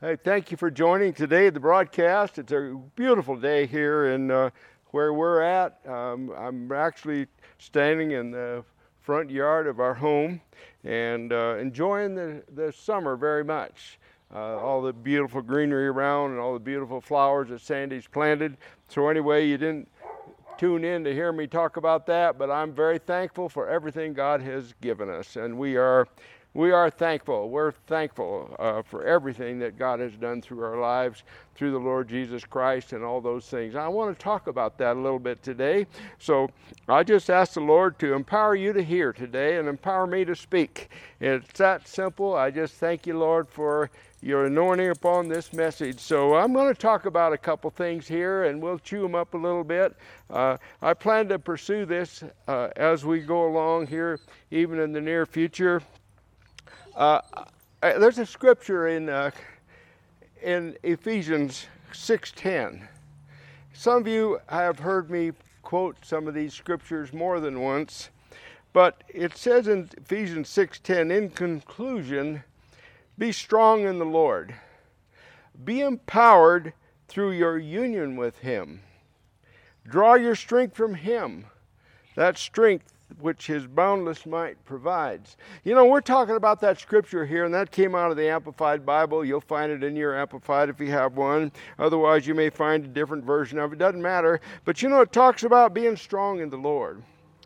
Hey, 0.00 0.14
thank 0.14 0.52
you 0.52 0.56
for 0.56 0.70
joining 0.70 1.12
today 1.12 1.50
the 1.50 1.58
broadcast. 1.58 2.38
It's 2.38 2.52
a 2.52 2.80
beautiful 2.94 3.34
day 3.34 3.66
here 3.66 4.12
in 4.12 4.30
uh, 4.30 4.50
where 4.92 5.12
we're 5.12 5.40
at. 5.40 5.80
Um, 5.88 6.30
I'm 6.38 6.70
actually 6.70 7.26
standing 7.58 8.12
in 8.12 8.30
the 8.30 8.64
front 9.00 9.28
yard 9.28 9.66
of 9.66 9.80
our 9.80 9.94
home 9.94 10.40
and 10.84 11.32
uh, 11.32 11.56
enjoying 11.58 12.14
the, 12.14 12.44
the 12.54 12.70
summer 12.70 13.16
very 13.16 13.42
much. 13.42 13.98
Uh, 14.32 14.56
all 14.58 14.80
the 14.80 14.92
beautiful 14.92 15.42
greenery 15.42 15.88
around 15.88 16.30
and 16.30 16.38
all 16.38 16.54
the 16.54 16.60
beautiful 16.60 17.00
flowers 17.00 17.48
that 17.48 17.60
Sandy's 17.60 18.06
planted. 18.06 18.56
So, 18.86 19.08
anyway, 19.08 19.48
you 19.48 19.58
didn't 19.58 19.88
tune 20.58 20.84
in 20.84 21.02
to 21.02 21.12
hear 21.12 21.32
me 21.32 21.48
talk 21.48 21.76
about 21.76 22.06
that, 22.06 22.38
but 22.38 22.52
I'm 22.52 22.72
very 22.72 22.98
thankful 22.98 23.48
for 23.48 23.68
everything 23.68 24.12
God 24.12 24.42
has 24.42 24.74
given 24.80 25.10
us. 25.10 25.34
And 25.34 25.58
we 25.58 25.76
are 25.76 26.06
we 26.58 26.72
are 26.72 26.90
thankful. 26.90 27.50
We're 27.50 27.70
thankful 27.70 28.52
uh, 28.58 28.82
for 28.82 29.04
everything 29.04 29.60
that 29.60 29.78
God 29.78 30.00
has 30.00 30.10
done 30.14 30.42
through 30.42 30.64
our 30.64 30.80
lives, 30.80 31.22
through 31.54 31.70
the 31.70 31.78
Lord 31.78 32.08
Jesus 32.08 32.44
Christ, 32.44 32.92
and 32.92 33.04
all 33.04 33.20
those 33.20 33.46
things. 33.46 33.76
I 33.76 33.86
want 33.86 34.18
to 34.18 34.20
talk 34.20 34.48
about 34.48 34.76
that 34.78 34.96
a 34.96 35.00
little 35.00 35.20
bit 35.20 35.40
today. 35.40 35.86
So 36.18 36.50
I 36.88 37.04
just 37.04 37.30
ask 37.30 37.52
the 37.52 37.60
Lord 37.60 37.96
to 38.00 38.12
empower 38.12 38.56
you 38.56 38.72
to 38.72 38.82
hear 38.82 39.12
today 39.12 39.58
and 39.58 39.68
empower 39.68 40.08
me 40.08 40.24
to 40.24 40.34
speak. 40.34 40.88
It's 41.20 41.56
that 41.58 41.86
simple. 41.86 42.34
I 42.34 42.50
just 42.50 42.74
thank 42.74 43.06
you, 43.06 43.16
Lord, 43.16 43.48
for 43.48 43.88
your 44.20 44.46
anointing 44.46 44.90
upon 44.90 45.28
this 45.28 45.52
message. 45.52 46.00
So 46.00 46.34
I'm 46.34 46.52
going 46.52 46.74
to 46.74 46.80
talk 46.80 47.06
about 47.06 47.32
a 47.32 47.38
couple 47.38 47.70
things 47.70 48.08
here, 48.08 48.46
and 48.46 48.60
we'll 48.60 48.80
chew 48.80 49.02
them 49.02 49.14
up 49.14 49.34
a 49.34 49.38
little 49.38 49.62
bit. 49.62 49.94
Uh, 50.28 50.56
I 50.82 50.94
plan 50.94 51.28
to 51.28 51.38
pursue 51.38 51.86
this 51.86 52.24
uh, 52.48 52.70
as 52.74 53.04
we 53.04 53.20
go 53.20 53.46
along 53.46 53.86
here, 53.86 54.18
even 54.50 54.80
in 54.80 54.90
the 54.90 55.00
near 55.00 55.24
future. 55.24 55.80
Uh, 56.96 57.20
uh, 57.82 57.98
there's 57.98 58.18
a 58.18 58.26
scripture 58.26 58.88
in 58.88 59.08
uh, 59.08 59.30
in 60.42 60.76
Ephesians 60.82 61.66
6:10. 61.92 62.88
Some 63.72 63.98
of 63.98 64.08
you 64.08 64.40
have 64.48 64.78
heard 64.78 65.10
me 65.10 65.32
quote 65.62 65.96
some 66.04 66.26
of 66.26 66.34
these 66.34 66.54
scriptures 66.54 67.12
more 67.12 67.40
than 67.40 67.60
once, 67.60 68.10
but 68.72 69.04
it 69.08 69.36
says 69.36 69.68
in 69.68 69.88
Ephesians 69.96 70.48
6:10, 70.48 71.10
in 71.10 71.30
conclusion, 71.30 72.42
be 73.16 73.32
strong 73.32 73.84
in 73.84 73.98
the 73.98 74.04
Lord. 74.04 74.54
Be 75.64 75.80
empowered 75.80 76.72
through 77.08 77.32
your 77.32 77.58
union 77.58 78.16
with 78.16 78.38
him. 78.38 78.80
Draw 79.86 80.14
your 80.14 80.34
strength 80.34 80.76
from 80.76 80.94
him. 80.94 81.46
That 82.14 82.38
strength 82.38 82.92
which 83.20 83.46
his 83.46 83.66
boundless 83.66 84.26
might 84.26 84.62
provides. 84.64 85.36
You 85.64 85.74
know, 85.74 85.86
we're 85.86 86.00
talking 86.00 86.36
about 86.36 86.60
that 86.60 86.78
scripture 86.78 87.24
here, 87.24 87.44
and 87.44 87.54
that 87.54 87.70
came 87.70 87.94
out 87.94 88.10
of 88.10 88.16
the 88.16 88.28
Amplified 88.28 88.84
Bible. 88.84 89.24
You'll 89.24 89.40
find 89.40 89.72
it 89.72 89.82
in 89.82 89.96
your 89.96 90.18
Amplified 90.18 90.68
if 90.68 90.80
you 90.80 90.90
have 90.90 91.16
one. 91.16 91.50
Otherwise, 91.78 92.26
you 92.26 92.34
may 92.34 92.50
find 92.50 92.84
a 92.84 92.88
different 92.88 93.24
version 93.24 93.58
of 93.58 93.72
it. 93.72 93.78
Doesn't 93.78 94.02
matter. 94.02 94.40
But 94.64 94.82
you 94.82 94.88
know, 94.88 95.00
it 95.00 95.12
talks 95.12 95.42
about 95.42 95.74
being 95.74 95.96
strong 95.96 96.40
in 96.40 96.50
the 96.50 96.56
Lord. 96.56 97.02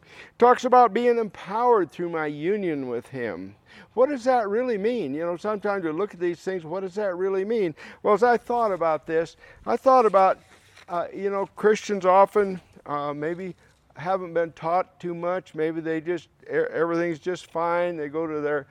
It 0.07 0.39
talks 0.39 0.65
about 0.65 0.93
being 0.93 1.19
empowered 1.19 1.91
through 1.91 2.11
my 2.11 2.27
union 2.27 2.89
with 2.89 3.07
him. 3.07 3.55
What 3.95 4.09
does 4.09 4.25
that 4.25 4.49
really 4.49 4.79
mean? 4.79 5.15
You 5.15 5.25
know, 5.25 5.37
sometimes 5.37 5.85
we 5.85 5.91
look 5.91 6.15
at 6.15 6.21
these 6.21 6.41
things, 6.41 6.65
what 6.65 6.81
does 6.81 6.95
that 6.95 7.17
really 7.17 7.45
mean? 7.45 7.75
Well, 8.03 8.15
as 8.15 8.23
I 8.23 8.37
thought 8.37 8.73
about 8.73 9.07
this, 9.07 9.37
I 9.67 9.77
thought 9.77 10.07
about, 10.07 10.41
uh, 10.89 11.07
you 11.15 11.31
know, 11.31 11.47
Christians 11.57 12.07
often 12.07 12.61
uh, 12.87 13.13
maybe 13.13 13.55
haven't 13.97 14.35
been 14.35 14.53
taught 14.53 14.99
too 15.01 15.15
much. 15.15 15.55
Maybe 15.55 15.81
they 15.81 16.01
just 16.01 16.29
everything's 16.49 17.19
just 17.19 17.51
fine. 17.51 17.97
They 17.97 18.09
go 18.09 18.27
to 18.27 18.41
their 18.41 18.67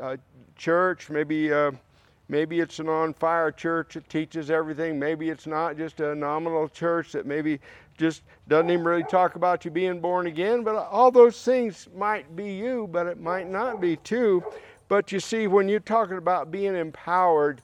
uh, 0.00 0.16
church. 0.56 1.10
Maybe 1.10 1.52
uh, 1.52 1.72
maybe 2.28 2.60
it's 2.60 2.78
an 2.78 2.88
on 2.88 3.14
fire 3.14 3.50
church 3.50 3.94
that 3.94 4.08
teaches 4.08 4.50
everything. 4.50 4.98
Maybe 4.98 5.30
it's 5.30 5.46
not 5.46 5.76
just 5.76 6.00
a 6.00 6.14
nominal 6.14 6.68
church 6.68 7.12
that 7.12 7.26
maybe 7.26 7.60
just 7.96 8.22
doesn't 8.48 8.70
even 8.70 8.84
really 8.84 9.04
talk 9.04 9.36
about 9.36 9.64
you 9.64 9.70
being 9.70 10.00
born 10.00 10.26
again. 10.26 10.62
But 10.62 10.76
all 10.76 11.10
those 11.10 11.42
things 11.42 11.88
might 11.96 12.36
be 12.36 12.52
you, 12.52 12.88
but 12.92 13.06
it 13.06 13.20
might 13.20 13.48
not 13.48 13.80
be 13.80 13.96
too. 13.96 14.44
But 14.88 15.10
you 15.10 15.20
see, 15.20 15.46
when 15.46 15.68
you're 15.68 15.80
talking 15.80 16.18
about 16.18 16.50
being 16.50 16.76
empowered, 16.76 17.60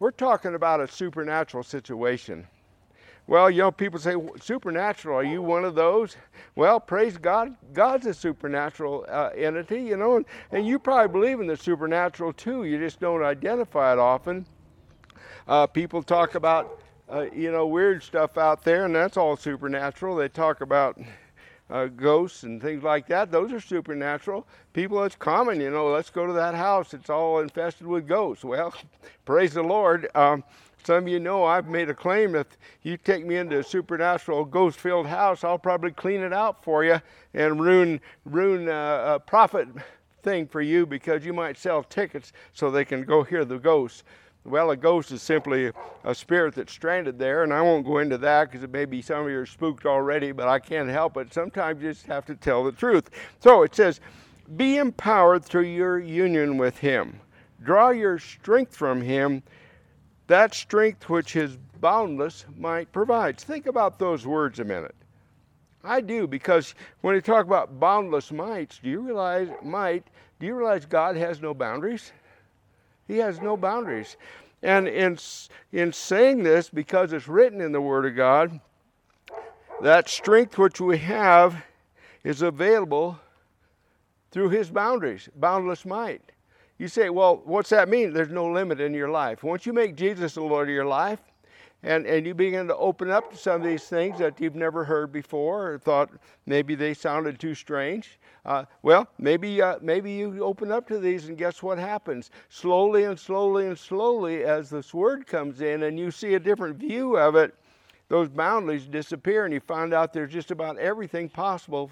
we're 0.00 0.10
talking 0.10 0.54
about 0.54 0.80
a 0.80 0.88
supernatural 0.88 1.62
situation. 1.62 2.46
Well, 3.26 3.50
you 3.50 3.58
know, 3.58 3.70
people 3.70 3.98
say, 3.98 4.14
supernatural, 4.40 5.18
are 5.18 5.24
you 5.24 5.40
one 5.40 5.64
of 5.64 5.74
those? 5.74 6.16
Well, 6.56 6.78
praise 6.78 7.16
God, 7.16 7.56
God's 7.72 8.06
a 8.06 8.12
supernatural 8.12 9.06
uh, 9.08 9.30
entity, 9.34 9.82
you 9.82 9.96
know, 9.96 10.16
and, 10.16 10.26
and 10.52 10.66
you 10.66 10.78
probably 10.78 11.20
believe 11.20 11.40
in 11.40 11.46
the 11.46 11.56
supernatural 11.56 12.34
too. 12.34 12.64
You 12.64 12.78
just 12.78 13.00
don't 13.00 13.22
identify 13.22 13.94
it 13.94 13.98
often. 13.98 14.44
Uh, 15.48 15.66
people 15.66 16.02
talk 16.02 16.34
about, 16.34 16.82
uh, 17.10 17.26
you 17.34 17.50
know, 17.50 17.66
weird 17.66 18.02
stuff 18.02 18.36
out 18.36 18.62
there, 18.62 18.84
and 18.84 18.94
that's 18.94 19.16
all 19.16 19.36
supernatural. 19.36 20.16
They 20.16 20.28
talk 20.28 20.60
about 20.60 21.00
uh, 21.70 21.86
ghosts 21.86 22.42
and 22.42 22.60
things 22.60 22.82
like 22.82 23.06
that. 23.06 23.30
Those 23.30 23.52
are 23.52 23.60
supernatural. 23.60 24.46
People, 24.74 25.02
it's 25.02 25.16
common, 25.16 25.60
you 25.60 25.70
know, 25.70 25.90
let's 25.90 26.10
go 26.10 26.26
to 26.26 26.32
that 26.34 26.54
house. 26.54 26.92
It's 26.92 27.08
all 27.08 27.40
infested 27.40 27.86
with 27.86 28.06
ghosts. 28.06 28.44
Well, 28.44 28.74
praise 29.24 29.54
the 29.54 29.62
Lord. 29.62 30.08
Um, 30.14 30.44
some 30.84 31.04
of 31.04 31.08
you 31.08 31.18
know 31.18 31.44
I've 31.44 31.66
made 31.66 31.88
a 31.88 31.94
claim 31.94 32.32
that 32.32 32.46
if 32.48 32.58
you 32.82 32.96
take 32.96 33.24
me 33.24 33.36
into 33.36 33.58
a 33.58 33.64
supernatural 33.64 34.44
ghost 34.44 34.78
filled 34.78 35.06
house, 35.06 35.42
I'll 35.42 35.58
probably 35.58 35.92
clean 35.92 36.20
it 36.20 36.32
out 36.32 36.62
for 36.62 36.84
you 36.84 37.00
and 37.32 37.60
ruin, 37.60 38.00
ruin 38.26 38.68
uh, 38.68 39.14
a 39.14 39.20
profit 39.20 39.68
thing 40.22 40.46
for 40.46 40.60
you 40.60 40.84
because 40.84 41.24
you 41.24 41.32
might 41.32 41.56
sell 41.56 41.82
tickets 41.82 42.32
so 42.52 42.70
they 42.70 42.84
can 42.84 43.04
go 43.04 43.22
hear 43.22 43.44
the 43.44 43.58
ghosts. 43.58 44.04
Well, 44.44 44.72
a 44.72 44.76
ghost 44.76 45.10
is 45.10 45.22
simply 45.22 45.72
a 46.04 46.14
spirit 46.14 46.54
that's 46.54 46.72
stranded 46.72 47.18
there, 47.18 47.44
and 47.44 47.52
I 47.52 47.62
won't 47.62 47.86
go 47.86 47.98
into 47.98 48.18
that 48.18 48.50
because 48.50 48.68
maybe 48.68 49.00
some 49.00 49.24
of 49.24 49.30
you 49.30 49.38
are 49.38 49.46
spooked 49.46 49.86
already, 49.86 50.32
but 50.32 50.48
I 50.48 50.58
can't 50.58 50.90
help 50.90 51.16
it. 51.16 51.32
Sometimes 51.32 51.82
you 51.82 51.90
just 51.90 52.04
have 52.06 52.26
to 52.26 52.34
tell 52.34 52.62
the 52.62 52.72
truth. 52.72 53.08
So 53.40 53.62
it 53.62 53.74
says, 53.74 54.00
Be 54.54 54.76
empowered 54.76 55.46
through 55.46 55.62
your 55.62 55.98
union 55.98 56.58
with 56.58 56.76
Him, 56.76 57.20
draw 57.62 57.88
your 57.88 58.18
strength 58.18 58.76
from 58.76 59.00
Him 59.00 59.42
that 60.26 60.54
strength 60.54 61.08
which 61.08 61.32
his 61.32 61.56
boundless 61.80 62.46
might 62.56 62.90
provides. 62.92 63.44
Think 63.44 63.66
about 63.66 63.98
those 63.98 64.26
words 64.26 64.58
a 64.58 64.64
minute. 64.64 64.94
I 65.82 66.00
do 66.00 66.26
because 66.26 66.74
when 67.02 67.14
you 67.14 67.20
talk 67.20 67.44
about 67.44 67.78
boundless 67.78 68.32
mights, 68.32 68.78
do 68.82 68.88
you 68.88 69.00
realize 69.00 69.48
might? 69.62 70.06
Do 70.40 70.46
you 70.46 70.54
realize 70.54 70.86
God 70.86 71.16
has 71.16 71.42
no 71.42 71.52
boundaries? 71.52 72.12
He 73.06 73.18
has 73.18 73.40
no 73.40 73.56
boundaries. 73.56 74.16
And 74.62 74.88
in 74.88 75.18
in 75.72 75.92
saying 75.92 76.42
this, 76.42 76.70
because 76.70 77.12
it's 77.12 77.28
written 77.28 77.60
in 77.60 77.72
the 77.72 77.82
Word 77.82 78.06
of 78.06 78.16
God, 78.16 78.60
that 79.82 80.08
strength 80.08 80.56
which 80.56 80.80
we 80.80 80.96
have 80.98 81.62
is 82.24 82.40
available 82.40 83.18
through 84.30 84.48
His 84.48 84.70
boundaries, 84.70 85.28
boundless 85.36 85.84
might. 85.84 86.32
You 86.78 86.88
say, 86.88 87.08
well, 87.08 87.40
what's 87.44 87.70
that 87.70 87.88
mean? 87.88 88.12
There's 88.12 88.30
no 88.30 88.50
limit 88.50 88.80
in 88.80 88.94
your 88.94 89.10
life. 89.10 89.44
Once 89.44 89.64
you 89.64 89.72
make 89.72 89.94
Jesus 89.94 90.34
the 90.34 90.42
Lord 90.42 90.68
of 90.68 90.74
your 90.74 90.84
life, 90.84 91.20
and, 91.84 92.06
and 92.06 92.26
you 92.26 92.34
begin 92.34 92.66
to 92.68 92.76
open 92.76 93.10
up 93.10 93.30
to 93.30 93.36
some 93.36 93.60
of 93.60 93.66
these 93.66 93.84
things 93.84 94.18
that 94.18 94.40
you've 94.40 94.54
never 94.54 94.84
heard 94.84 95.12
before 95.12 95.72
or 95.72 95.78
thought 95.78 96.10
maybe 96.46 96.74
they 96.74 96.94
sounded 96.94 97.38
too 97.38 97.54
strange. 97.54 98.18
Uh, 98.46 98.64
well, 98.82 99.06
maybe 99.18 99.60
uh, 99.60 99.76
maybe 99.82 100.12
you 100.12 100.42
open 100.42 100.72
up 100.72 100.88
to 100.88 100.98
these, 100.98 101.28
and 101.28 101.36
guess 101.36 101.62
what 101.62 101.78
happens? 101.78 102.30
Slowly 102.48 103.04
and 103.04 103.18
slowly 103.18 103.66
and 103.66 103.78
slowly, 103.78 104.44
as 104.44 104.70
this 104.70 104.92
word 104.94 105.26
comes 105.26 105.60
in, 105.60 105.84
and 105.84 105.98
you 105.98 106.10
see 106.10 106.34
a 106.34 106.40
different 106.40 106.76
view 106.76 107.16
of 107.16 107.36
it, 107.36 107.54
those 108.08 108.28
boundaries 108.28 108.86
disappear, 108.86 109.44
and 109.44 109.52
you 109.52 109.60
find 109.60 109.94
out 109.94 110.12
there's 110.12 110.32
just 110.32 110.50
about 110.50 110.78
everything 110.78 111.28
possible 111.28 111.90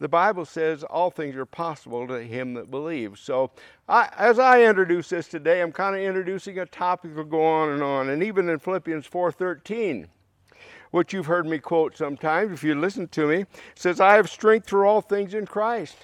the 0.00 0.08
Bible 0.08 0.44
says 0.44 0.84
all 0.84 1.10
things 1.10 1.34
are 1.36 1.46
possible 1.46 2.06
to 2.06 2.22
him 2.22 2.54
that 2.54 2.70
believes. 2.70 3.20
So, 3.20 3.50
I, 3.88 4.08
as 4.16 4.38
I 4.38 4.62
introduce 4.62 5.08
this 5.08 5.28
today, 5.28 5.60
I'm 5.60 5.72
kind 5.72 5.96
of 5.96 6.02
introducing 6.02 6.58
a 6.58 6.66
topic 6.66 7.14
that 7.14 7.16
will 7.16 7.30
go 7.30 7.44
on 7.44 7.70
and 7.70 7.82
on. 7.82 8.08
And 8.10 8.22
even 8.22 8.48
in 8.48 8.58
Philippians 8.58 9.06
4:13, 9.06 10.06
which 10.90 11.12
you've 11.12 11.26
heard 11.26 11.46
me 11.46 11.58
quote 11.58 11.96
sometimes, 11.96 12.52
if 12.52 12.62
you 12.62 12.74
listen 12.74 13.08
to 13.08 13.26
me, 13.26 13.46
says, 13.74 14.00
"I 14.00 14.14
have 14.14 14.30
strength 14.30 14.68
for 14.68 14.86
all 14.86 15.00
things 15.00 15.34
in 15.34 15.46
Christ, 15.46 15.96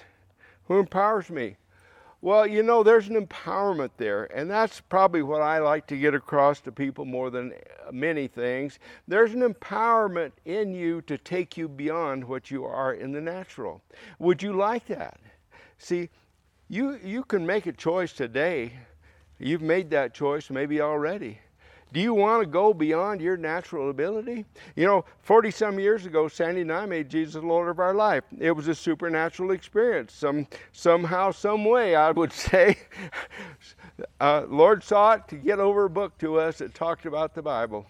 who 0.67 0.79
empowers 0.79 1.29
me." 1.29 1.55
Well, 2.25 2.47
you 2.47 2.63
know, 2.63 2.81
there's 2.81 3.07
an 3.07 3.23
empowerment 3.23 3.91
there, 3.97 4.23
and 4.35 4.49
that's 4.49 4.81
probably 4.81 5.21
what 5.21 5.43
I 5.43 5.59
like 5.59 5.85
to 5.85 5.95
get 5.95 6.15
across 6.15 6.59
to 6.61 6.71
people 6.71 7.05
more 7.05 7.29
than 7.29 7.53
uh, 7.53 7.91
many 7.91 8.27
things. 8.27 8.79
There's 9.07 9.35
an 9.35 9.41
empowerment 9.41 10.31
in 10.43 10.73
you 10.73 11.03
to 11.03 11.19
take 11.19 11.55
you 11.55 11.67
beyond 11.67 12.23
what 12.23 12.49
you 12.49 12.65
are 12.65 12.95
in 12.95 13.11
the 13.11 13.21
natural. 13.21 13.83
Would 14.17 14.41
you 14.41 14.53
like 14.53 14.87
that? 14.87 15.19
See, 15.77 16.09
you 16.67 16.97
you 17.03 17.23
can 17.25 17.45
make 17.45 17.67
a 17.67 17.71
choice 17.71 18.11
today. 18.11 18.73
You've 19.37 19.61
made 19.61 19.91
that 19.91 20.15
choice 20.15 20.49
maybe 20.49 20.81
already. 20.81 21.37
Do 21.95 22.01
you 22.01 22.13
want 22.13 22.41
to 22.41 22.45
go 22.45 22.73
beyond 22.73 23.21
your 23.21 23.37
natural 23.37 23.89
ability? 23.89 24.43
You 24.75 24.85
know, 24.85 25.05
40 25.21 25.49
some 25.49 25.79
years 25.79 26.05
ago, 26.05 26.27
Sandy 26.27 26.59
and 26.59 26.73
I 26.73 26.85
made 26.85 27.07
Jesus 27.07 27.35
the 27.35 27.47
Lord 27.47 27.69
of 27.69 27.79
our 27.79 27.93
life. 27.93 28.25
It 28.37 28.51
was 28.51 28.67
a 28.67 28.75
supernatural 28.75 29.51
experience. 29.51 30.11
Some, 30.11 30.45
somehow, 30.73 31.31
some 31.31 31.63
way, 31.63 31.95
I 31.95 32.11
would 32.11 32.33
say. 32.33 32.79
Uh, 34.19 34.45
Lord 34.49 34.83
sought 34.83 35.29
to 35.29 35.37
get 35.37 35.57
over 35.57 35.85
a 35.85 35.89
book 35.89 36.17
to 36.17 36.37
us 36.37 36.57
that 36.57 36.75
talked 36.75 37.05
about 37.05 37.33
the 37.33 37.41
Bible. 37.41 37.85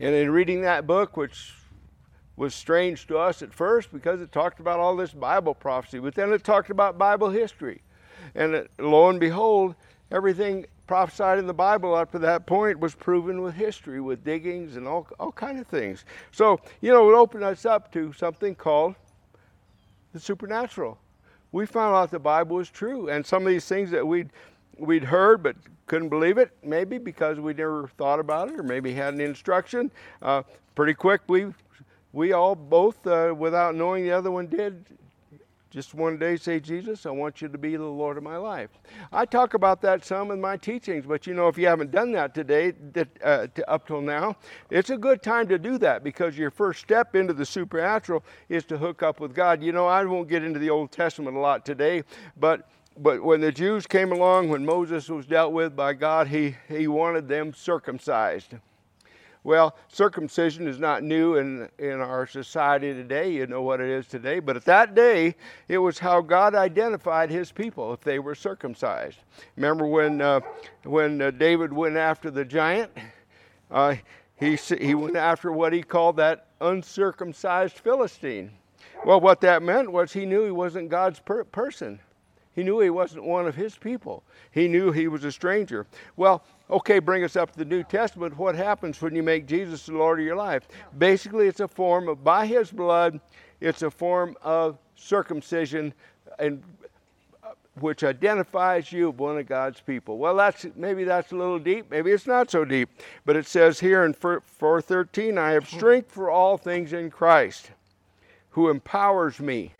And 0.00 0.14
in 0.14 0.30
reading 0.30 0.62
that 0.62 0.86
book, 0.86 1.14
which 1.14 1.52
was 2.36 2.54
strange 2.54 3.06
to 3.08 3.18
us 3.18 3.42
at 3.42 3.52
first 3.52 3.92
because 3.92 4.22
it 4.22 4.32
talked 4.32 4.60
about 4.60 4.80
all 4.80 4.96
this 4.96 5.12
Bible 5.12 5.54
prophecy, 5.54 5.98
but 5.98 6.14
then 6.14 6.32
it 6.32 6.42
talked 6.42 6.70
about 6.70 6.96
Bible 6.96 7.28
history. 7.28 7.82
And 8.34 8.54
it, 8.54 8.70
lo 8.78 9.10
and 9.10 9.20
behold, 9.20 9.74
everything 10.10 10.64
prophesied 10.88 11.38
in 11.38 11.46
the 11.46 11.54
Bible 11.54 11.94
up 11.94 12.10
to 12.12 12.18
that 12.18 12.46
point 12.46 12.80
was 12.80 12.94
proven 12.94 13.42
with 13.42 13.54
history, 13.54 14.00
with 14.00 14.24
diggings 14.24 14.76
and 14.76 14.88
all, 14.88 15.06
all 15.20 15.30
kind 15.30 15.60
of 15.60 15.66
things. 15.68 16.04
So, 16.32 16.58
you 16.80 16.90
know, 16.90 17.08
it 17.10 17.14
opened 17.14 17.44
us 17.44 17.64
up 17.64 17.92
to 17.92 18.12
something 18.14 18.56
called 18.56 18.96
the 20.12 20.18
supernatural. 20.18 20.98
We 21.52 21.66
found 21.66 21.94
out 21.94 22.10
the 22.10 22.18
Bible 22.18 22.56
was 22.56 22.70
true, 22.70 23.08
and 23.08 23.24
some 23.24 23.42
of 23.46 23.48
these 23.50 23.66
things 23.66 23.90
that 23.92 24.04
we'd 24.04 24.30
we'd 24.78 25.04
heard 25.04 25.42
but 25.42 25.56
couldn't 25.86 26.08
believe 26.08 26.38
it, 26.38 26.50
maybe 26.62 26.98
because 26.98 27.40
we 27.40 27.52
never 27.52 27.88
thought 27.98 28.20
about 28.20 28.48
it, 28.50 28.58
or 28.58 28.62
maybe 28.62 28.92
had 28.92 29.14
an 29.14 29.20
instruction. 29.20 29.90
Uh, 30.22 30.42
pretty 30.74 30.94
quick, 30.94 31.20
we 31.28 31.52
we 32.12 32.32
all 32.32 32.54
both, 32.54 33.06
uh, 33.06 33.34
without 33.36 33.74
knowing 33.74 34.04
the 34.04 34.12
other 34.12 34.30
one 34.30 34.46
did, 34.46 34.84
just 35.70 35.92
one 35.92 36.18
day 36.18 36.36
say, 36.36 36.60
Jesus, 36.60 37.04
I 37.04 37.10
want 37.10 37.42
you 37.42 37.48
to 37.48 37.58
be 37.58 37.76
the 37.76 37.84
Lord 37.84 38.16
of 38.16 38.22
my 38.22 38.36
life. 38.36 38.70
I 39.12 39.26
talk 39.26 39.54
about 39.54 39.82
that 39.82 40.04
some 40.04 40.30
in 40.30 40.40
my 40.40 40.56
teachings, 40.56 41.04
but 41.06 41.26
you 41.26 41.34
know, 41.34 41.48
if 41.48 41.58
you 41.58 41.66
haven't 41.66 41.90
done 41.90 42.10
that 42.12 42.34
today, 42.34 42.72
that, 42.92 43.08
uh, 43.22 43.46
to, 43.54 43.70
up 43.70 43.86
till 43.86 44.00
now, 44.00 44.36
it's 44.70 44.90
a 44.90 44.96
good 44.96 45.22
time 45.22 45.46
to 45.48 45.58
do 45.58 45.76
that 45.78 46.02
because 46.02 46.38
your 46.38 46.50
first 46.50 46.80
step 46.80 47.14
into 47.14 47.34
the 47.34 47.44
supernatural 47.44 48.24
is 48.48 48.64
to 48.64 48.78
hook 48.78 49.02
up 49.02 49.20
with 49.20 49.34
God. 49.34 49.62
You 49.62 49.72
know, 49.72 49.86
I 49.86 50.04
won't 50.04 50.28
get 50.28 50.42
into 50.42 50.58
the 50.58 50.70
Old 50.70 50.90
Testament 50.90 51.36
a 51.36 51.40
lot 51.40 51.66
today, 51.66 52.02
but 52.38 52.68
but 53.00 53.22
when 53.22 53.40
the 53.40 53.52
Jews 53.52 53.86
came 53.86 54.10
along, 54.10 54.48
when 54.48 54.66
Moses 54.66 55.08
was 55.08 55.24
dealt 55.24 55.52
with 55.52 55.76
by 55.76 55.92
God, 55.92 56.26
he, 56.26 56.56
he 56.66 56.88
wanted 56.88 57.28
them 57.28 57.54
circumcised. 57.54 58.54
Well, 59.44 59.76
circumcision 59.88 60.66
is 60.66 60.78
not 60.78 61.02
new 61.02 61.36
in, 61.36 61.68
in 61.78 62.00
our 62.00 62.26
society 62.26 62.92
today. 62.92 63.30
You 63.32 63.46
know 63.46 63.62
what 63.62 63.80
it 63.80 63.88
is 63.88 64.06
today. 64.06 64.40
But 64.40 64.56
at 64.56 64.64
that 64.64 64.94
day, 64.94 65.36
it 65.68 65.78
was 65.78 65.98
how 65.98 66.20
God 66.20 66.54
identified 66.54 67.30
his 67.30 67.52
people 67.52 67.92
if 67.92 68.00
they 68.00 68.18
were 68.18 68.34
circumcised. 68.34 69.18
Remember 69.56 69.86
when, 69.86 70.20
uh, 70.20 70.40
when 70.84 71.22
uh, 71.22 71.30
David 71.30 71.72
went 71.72 71.96
after 71.96 72.30
the 72.30 72.44
giant? 72.44 72.90
Uh, 73.70 73.96
he, 74.36 74.56
he 74.56 74.94
went 74.94 75.16
after 75.16 75.52
what 75.52 75.72
he 75.72 75.82
called 75.82 76.16
that 76.16 76.46
uncircumcised 76.60 77.78
Philistine. 77.78 78.50
Well, 79.04 79.20
what 79.20 79.40
that 79.42 79.62
meant 79.62 79.90
was 79.92 80.12
he 80.12 80.26
knew 80.26 80.44
he 80.44 80.50
wasn't 80.50 80.88
God's 80.88 81.20
per- 81.20 81.44
person. 81.44 82.00
He 82.54 82.64
knew 82.64 82.80
he 82.80 82.90
wasn't 82.90 83.24
one 83.24 83.46
of 83.46 83.54
his 83.54 83.76
people. 83.76 84.24
He 84.50 84.66
knew 84.66 84.90
he 84.90 85.06
was 85.06 85.22
a 85.24 85.30
stranger. 85.30 85.86
Well, 86.16 86.42
okay, 86.70 86.98
bring 86.98 87.24
us 87.24 87.36
up 87.36 87.52
to 87.52 87.58
the 87.58 87.64
New 87.64 87.82
Testament. 87.82 88.36
What 88.36 88.54
happens 88.54 89.00
when 89.00 89.14
you 89.14 89.22
make 89.22 89.46
Jesus 89.46 89.86
the 89.86 89.92
Lord 89.92 90.20
of 90.20 90.26
your 90.26 90.36
life? 90.36 90.68
Basically, 90.96 91.46
it's 91.46 91.60
a 91.60 91.68
form 91.68 92.08
of, 92.08 92.22
by 92.22 92.46
his 92.46 92.70
blood, 92.70 93.20
it's 93.60 93.82
a 93.82 93.90
form 93.90 94.36
of 94.42 94.78
circumcision 94.94 95.92
and 96.38 96.62
uh, 97.42 97.52
which 97.80 98.04
identifies 98.04 98.92
you 98.92 99.10
as 99.10 99.14
one 99.16 99.38
of 99.38 99.46
God's 99.46 99.80
people. 99.80 100.18
Well, 100.18 100.36
that's 100.36 100.66
maybe 100.76 101.04
that's 101.04 101.32
a 101.32 101.36
little 101.36 101.58
deep, 101.58 101.90
maybe 101.90 102.10
it's 102.10 102.26
not 102.26 102.50
so 102.50 102.64
deep, 102.64 102.90
but 103.24 103.36
it 103.36 103.46
says 103.46 103.80
here 103.80 104.04
in 104.04 104.12
413, 104.12 105.38
I 105.38 105.52
have 105.52 105.68
strength 105.68 106.12
for 106.12 106.30
all 106.30 106.56
things 106.56 106.92
in 106.92 107.10
Christ, 107.10 107.70
who 108.50 108.68
empowers 108.68 109.40
me. 109.40 109.74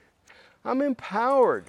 I'm 0.65 0.83
empowered 0.83 1.67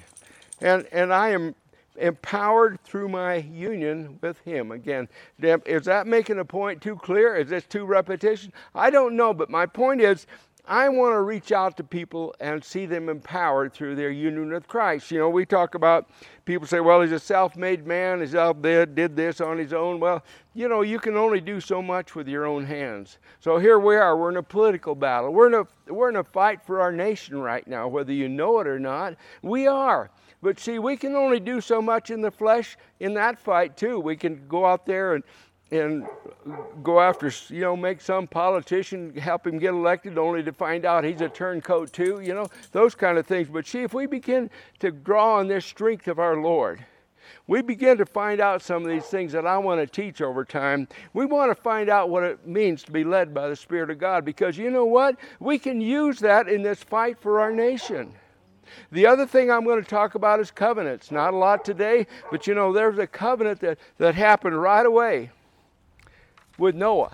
and 0.62 0.86
and 0.92 1.14
I 1.14 1.30
am 1.30 1.56
empowered 2.00 2.82
through 2.84 3.10
my 3.10 3.36
union 3.36 4.18
with 4.22 4.40
him. 4.40 4.72
Again, 4.72 5.08
is 5.42 5.86
that 5.86 6.08
making 6.08 6.40
a 6.40 6.46
point 6.46 6.82
too 6.82 6.96
clear? 6.96 7.36
Is 7.36 7.50
this 7.50 7.66
too 7.66 7.86
repetition? 7.86 8.52
I 8.74 8.90
don't 8.90 9.16
know, 9.16 9.34
but 9.34 9.50
my 9.50 9.66
point 9.66 10.02
is 10.02 10.26
I 10.70 10.88
want 10.88 11.14
to 11.14 11.22
reach 11.22 11.52
out 11.52 11.78
to 11.78 11.84
people 11.84 12.36
and 12.40 12.64
see 12.64 12.86
them 12.86 13.10
empowered 13.10 13.74
through 13.74 13.96
their 13.96 14.12
union 14.12 14.52
with 14.52 14.68
Christ. 14.68 15.10
You 15.10 15.18
know, 15.18 15.30
we 15.30 15.44
talk 15.44 15.74
about 15.74 16.12
people 16.46 16.68
say, 16.68 16.80
well, 16.80 17.02
he's 17.02 17.12
a 17.12 17.20
self 17.20 17.56
made 17.56 17.88
man, 17.88 18.22
he's 18.22 18.36
out 18.36 18.62
there, 18.62 18.86
did 18.86 19.16
this 19.16 19.42
on 19.42 19.58
his 19.58 19.74
own. 19.74 20.00
Well, 20.00 20.24
you 20.54 20.68
know, 20.68 20.82
you 20.82 21.00
can 21.00 21.18
only 21.18 21.42
do 21.42 21.60
so 21.60 21.82
much 21.82 22.14
with 22.14 22.28
your 22.28 22.46
own 22.46 22.66
hands. 22.66 23.18
So 23.40 23.58
here 23.58 23.80
we 23.80 23.96
are, 23.96 24.16
we're 24.16 24.30
in 24.30 24.38
a 24.38 24.44
political 24.44 24.94
battle. 24.94 25.34
We're 25.34 25.48
in 25.48 25.56
a, 25.56 25.92
we're 25.92 26.10
in 26.10 26.18
a 26.18 26.24
fight 26.24 26.62
for 26.64 26.82
our 26.82 26.92
nation 26.92 27.40
right 27.40 27.68
now, 27.68 27.88
whether 27.88 28.14
you 28.14 28.30
know 28.30 28.60
it 28.60 28.68
or 28.68 28.80
not. 28.80 29.16
We 29.42 29.66
are. 29.66 30.12
But 30.42 30.60
see, 30.60 30.80
we 30.80 30.96
can 30.96 31.16
only 31.16 31.40
do 31.40 31.60
so 31.60 31.82
much 31.82 32.12
in 32.12 32.22
the 32.22 32.32
flesh 32.32 32.78
in 33.00 33.14
that 33.16 33.40
fight 33.40 33.76
too. 33.76 34.00
We 34.00 34.16
can 34.16 34.48
go 34.48 34.66
out 34.66 34.86
there 34.86 35.16
and 35.16 35.24
and 35.72 36.08
go 36.82 37.00
after, 37.00 37.32
you 37.50 37.62
know, 37.62 37.78
make 37.78 38.02
some 38.02 38.28
politician 38.28 39.14
help 39.16 39.46
him 39.46 39.60
get 39.60 39.70
elected 39.70 40.18
only 40.18 40.42
to 40.44 40.52
find 40.52 40.86
out 40.86 41.04
he's 41.04 41.22
a 41.22 41.30
turncoat 41.30 41.94
too, 41.94 42.22
you 42.22 42.34
know, 42.34 42.48
those 42.72 42.96
kind 42.96 43.18
of 43.18 43.28
things. 43.28 43.50
But 43.50 43.68
see, 43.68 43.84
if 43.84 43.94
we 43.94 44.08
begin 44.08 44.50
to 44.80 44.92
draw 44.92 45.36
on 45.36 45.48
this 45.48 45.66
strength 45.66 46.08
of 46.08 46.18
our 46.18 46.38
Lord, 46.38 46.84
we 47.46 47.62
begin 47.62 47.98
to 47.98 48.06
find 48.06 48.42
out 48.42 48.64
some 48.64 48.84
of 48.84 48.90
these 48.90 49.06
things 49.06 49.32
that 49.34 49.46
I 49.46 49.58
want 49.60 49.80
to 49.80 49.88
teach 49.88 50.22
over 50.22 50.44
time. 50.44 50.88
We 51.14 51.26
want 51.26 51.56
to 51.56 51.62
find 51.62 51.90
out 51.90 52.10
what 52.10 52.24
it 52.24 52.48
means 52.48 52.84
to 52.84 52.92
be 52.92 53.04
led 53.04 53.34
by 53.34 53.50
the 53.50 53.56
Spirit 53.56 53.92
of 53.92 54.00
God 54.00 54.26
because 54.26 54.58
you 54.58 54.72
know 54.72 54.86
what? 54.86 55.18
We 55.40 55.60
can 55.60 55.82
use 55.82 56.20
that 56.20 56.48
in 56.48 56.64
this 56.64 56.82
fight 56.82 57.20
for 57.20 57.40
our 57.40 57.52
nation. 57.52 58.14
The 58.92 59.06
other 59.06 59.26
thing 59.26 59.52
I'm 59.52 59.64
going 59.64 59.82
to 59.82 59.90
talk 59.90 60.16
about 60.16 60.40
is 60.40 60.52
covenants. 60.52 61.12
Not 61.12 61.34
a 61.34 61.38
lot 61.38 61.66
today, 61.66 62.08
but 62.32 62.48
you 62.48 62.56
know, 62.56 62.74
there's 62.74 62.98
a 62.98 63.08
covenant 63.08 63.60
that, 63.62 63.78
that 63.98 64.16
happened 64.16 64.60
right 64.62 64.86
away 64.86 65.32
with 66.58 66.76
Noah. 66.76 67.12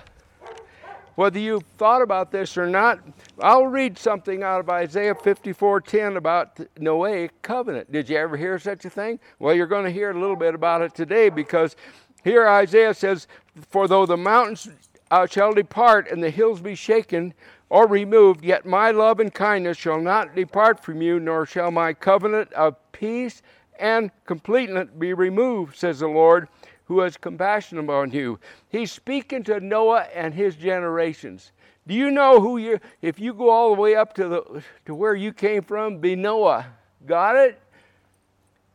Whether 1.16 1.40
you've 1.40 1.63
thought 1.78 2.02
about 2.02 2.31
this 2.31 2.57
or 2.57 2.68
not, 2.68 3.00
I'll 3.40 3.68
read 3.68 3.98
something 3.98 4.44
out 4.44 4.60
of 4.60 4.69
Isaiah 4.69 5.16
54:10 5.16 6.18
about 6.18 6.57
Noahic 6.75 7.30
covenant. 7.42 7.90
Did 7.90 8.10
you 8.10 8.18
ever 8.18 8.36
hear 8.36 8.60
such 8.60 8.84
a 8.84 8.90
thing? 8.90 9.19
Well, 9.40 9.56
you're 9.56 9.66
going 9.66 9.86
to 9.86 9.92
hear 9.92 10.12
a 10.12 10.19
little 10.19 10.36
bit 10.36 10.54
about 10.54 10.81
it 10.81 10.94
today 10.94 11.30
because 11.30 11.78
here 12.25 12.46
Isaiah 12.46 12.94
says, 12.94 13.28
"For 13.69 13.88
though 13.88 14.06
the 14.06 14.18
mountains 14.18 14.68
uh, 15.10 15.25
shall 15.25 15.54
depart 15.54 16.12
and 16.12 16.22
the 16.22 16.30
hills 16.30 16.60
be 16.60 16.75
shaken, 16.75 17.34
or 17.70 17.88
removed, 17.88 18.44
yet 18.44 18.66
my 18.66 18.92
love 18.92 19.20
and 19.20 19.34
kindness 19.34 19.78
shall 19.78 20.00
not 20.00 20.36
depart 20.36 20.84
from 20.84 21.02
you, 21.02 21.20
nor 21.20 21.46
shall 21.46 21.72
my 21.72 21.94
covenant 21.94 22.52
of 22.54 22.76
peace 22.92 23.42
and 23.80 24.12
completeness 24.26 24.90
be 24.98 25.14
removed, 25.14 25.76
says 25.76 26.00
the 26.00 26.08
Lord, 26.08 26.48
who 26.86 27.00
has 27.00 27.18
compassion 27.18 27.78
upon 27.80 28.12
you. 28.12 28.40
He's 28.70 28.92
speaking 28.92 29.44
to 29.46 29.60
Noah 29.60 30.08
and 30.14 30.34
his 30.34 30.56
generations. 30.56 31.52
Do 31.88 31.94
you 31.94 32.12
know 32.12 32.40
who 32.40 32.57
you 32.57 32.80
if 33.02 33.19
you 33.19 33.34
go 33.34 33.50
all 33.50 33.76
the 33.76 33.81
way 33.81 33.95
up 33.95 34.14
to 34.16 34.28
the 34.28 34.64
to 34.86 34.95
where 34.95 35.16
you 35.16 35.34
came 35.34 35.62
from, 35.62 36.00
be 36.00 36.16
Noah. 36.16 36.66
Got 37.06 37.36
it? 37.36 37.60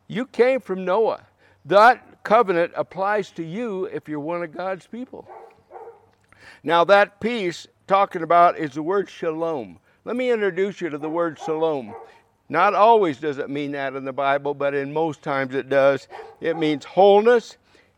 You 0.07 0.27
came 0.27 0.61
from 0.61 0.85
Noah. 0.85 1.23
That 1.65 2.23
covenant 2.23 2.73
applies 2.77 3.31
to 3.33 3.45
you 3.45 3.87
if 3.87 4.09
you're 4.09 4.21
one 4.21 4.43
of 4.43 4.53
God's 4.53 4.87
people. 4.87 5.29
Now 6.63 6.85
that 6.85 7.21
peace 7.21 7.67
talking 7.91 8.23
about 8.23 8.57
is 8.57 8.75
the 8.75 8.83
word 8.85 9.11
shalom. 9.11 9.77
Let 10.05 10.15
me 10.15 10.31
introduce 10.31 10.81
you 10.81 10.91
to 10.91 10.97
the 10.97 11.11
word 11.11 11.41
shalom. 11.45 11.93
Not 12.49 12.73
always 12.73 13.19
does 13.19 13.39
it 13.39 13.51
mean 13.51 13.73
that 13.73 13.97
in 13.97 14.05
the 14.05 14.13
Bible, 14.13 14.55
but 14.55 14.75
in 14.75 14.93
most 14.93 15.23
times 15.23 15.57
it 15.57 15.69
does. 15.69 16.07
It 16.41 16.57
means 16.57 16.85
wholeness, 16.85 17.57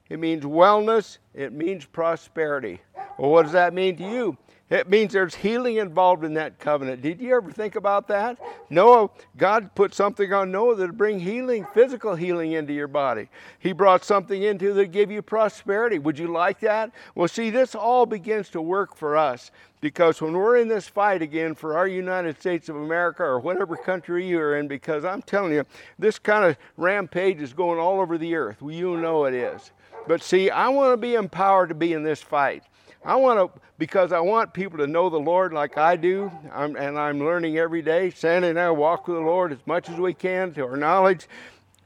it 0.09 0.19
means 0.19 0.45
wellness, 0.45 1.19
it 1.35 1.53
means 1.53 1.85
prosperity. 1.85 2.81
Well, 3.19 3.33
what 3.33 3.43
does 3.43 3.53
that 3.53 3.75
mean 3.75 3.99
to 3.99 4.11
you? 4.11 4.39
It 4.73 4.89
means 4.89 5.13
there's 5.13 5.35
healing 5.35 5.77
involved 5.77 6.25
in 6.25 6.33
that 6.33 6.59
covenant. 6.59 7.03
Did 7.03 7.21
you 7.21 7.37
ever 7.37 7.53
think 7.53 7.77
about 7.77 8.09
that? 8.09 8.39
Noah, 8.71 9.11
God 9.37 9.75
put 9.75 9.93
something 9.93 10.33
on 10.33 10.51
Noah 10.51 10.77
that 10.77 10.87
would 10.87 10.97
bring 10.97 11.21
healing, 11.21 11.67
physical 11.75 12.15
healing 12.15 12.53
into 12.53 12.73
your 12.73 12.89
body. 12.89 13.29
He 13.59 13.73
brought 13.73 14.03
something 14.03 14.43
into 14.43 14.73
that 14.73 14.87
give 14.87 15.11
you 15.11 15.21
prosperity. 15.21 15.99
Would 15.99 16.19
you 16.19 16.29
like 16.29 16.59
that? 16.61 16.91
Well, 17.15 17.29
see, 17.29 17.51
this 17.51 17.75
all 17.75 18.07
begins 18.07 18.49
to 18.49 18.63
work 18.63 18.97
for 18.97 19.15
us 19.15 19.51
because 19.83 20.23
when 20.23 20.33
we're 20.33 20.57
in 20.57 20.69
this 20.69 20.89
fight 20.89 21.21
again 21.21 21.55
for 21.55 21.77
our 21.77 21.87
United 21.87 22.41
States 22.41 22.71
of 22.71 22.77
America 22.77 23.23
or 23.23 23.41
whatever 23.41 23.77
country 23.77 24.27
you're 24.27 24.57
in, 24.57 24.69
because 24.69 25.05
I'm 25.05 25.21
telling 25.21 25.53
you, 25.53 25.67
this 25.99 26.19
kind 26.19 26.47
of 26.47 26.57
rampage 26.79 27.43
is 27.43 27.53
going 27.53 27.79
all 27.79 28.01
over 28.01 28.17
the 28.17 28.35
earth. 28.37 28.57
You 28.63 28.97
know 28.97 29.27
it 29.27 29.35
is. 29.35 29.71
But 30.09 30.23
see, 30.23 30.49
I 30.49 30.69
want 30.69 30.95
to 30.95 30.97
be 30.97 31.15
empowered 31.15 31.69
to 31.69 31.75
be 31.75 31.93
in 31.93 32.05
this 32.05 32.23
fight. 32.23 32.65
I 33.05 33.17
want 33.17 33.55
to, 33.55 33.61
because 33.79 34.13
I 34.13 34.21
want 34.21 34.55
people 34.55 34.79
to 34.79 34.87
know 34.87 35.11
the 35.11 35.19
Lord 35.19 35.53
like 35.53 35.77
I 35.77 35.97
do, 35.97 36.31
I'm, 36.53 36.77
and 36.77 36.99
I'm 36.99 37.19
learning 37.19 37.59
every 37.59 37.83
day. 37.83 38.11
Sandy 38.11 38.49
and 38.49 38.61
I 38.61 38.71
walk 38.71 39.09
with 39.09 39.17
the 39.17 39.23
Lord 39.23 39.53
as 39.53 39.59
much 39.67 39.89
as 39.89 39.99
we 39.99 40.15
can 40.15 40.55
to 40.55 40.65
our 40.65 40.77
knowledge. 40.77 41.27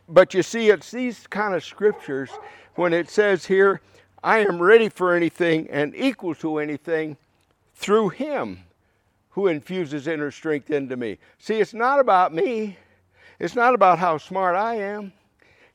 But 0.09 0.35
you 0.35 0.43
see, 0.43 0.69
it's 0.69 0.91
these 0.91 1.27
kind 1.27 1.55
of 1.55 1.65
scriptures 1.65 2.31
when 2.75 2.93
it 2.93 3.09
says 3.09 3.47
here, 3.47 3.81
I 4.23 4.39
am 4.39 4.61
ready 4.61 4.89
for 4.89 5.15
anything 5.15 5.69
and 5.71 5.95
equal 5.97 6.35
to 6.37 6.59
anything 6.59 7.17
through 7.75 8.11
Him 8.11 8.61
who 9.31 9.47
infuses 9.47 10.07
inner 10.07 10.31
strength 10.31 10.71
into 10.71 10.97
me. 10.97 11.19
See, 11.39 11.61
it's 11.61 11.75
not 11.75 11.99
about 11.99 12.35
me, 12.35 12.77
it's 13.39 13.55
not 13.55 13.75
about 13.75 13.99
how 13.99 14.19
smart 14.19 14.55
I 14.55 14.77
am. 14.77 15.13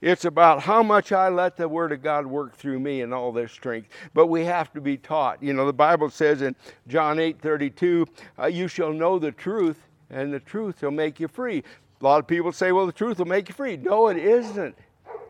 It's 0.02 0.26
about 0.26 0.62
how 0.62 0.82
much 0.82 1.12
I 1.12 1.30
let 1.30 1.56
the 1.56 1.70
Word 1.70 1.92
of 1.92 2.02
God 2.02 2.26
work 2.26 2.56
through 2.56 2.80
me 2.80 3.02
and 3.02 3.14
all 3.14 3.32
this 3.32 3.52
strength. 3.52 3.90
But 4.16 4.28
we 4.28 4.44
have 4.46 4.74
to 4.74 4.82
be 4.82 4.98
taught. 4.98 5.42
You 5.44 5.54
know, 5.54 5.68
the 5.68 5.74
Bible 5.74 6.10
says 6.10 6.42
in 6.42 6.56
John 6.88 7.20
8 7.20 7.40
32, 7.40 8.08
uh, 8.40 8.48
you 8.48 8.68
shall 8.68 8.92
know 8.92 9.20
the 9.20 9.32
truth, 9.32 9.78
and 10.10 10.34
the 10.34 10.40
truth 10.40 10.82
will 10.82 10.92
make 10.92 11.20
you 11.20 11.28
free. 11.28 11.64
A 12.02 12.04
lot 12.04 12.20
of 12.20 12.26
people 12.26 12.52
say, 12.52 12.72
well, 12.72 12.88
the 12.88 12.92
truth 12.92 13.20
will 13.20 13.28
make 13.28 13.48
you 13.48 13.54
free. 13.54 13.78
No, 13.78 14.08
it 14.08 14.18
isn't. 14.18 14.76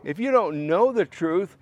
If 0.04 0.18
you 0.18 0.30
don't 0.30 0.66
know 0.66 0.90
the 0.90 1.04
truth, 1.04 1.58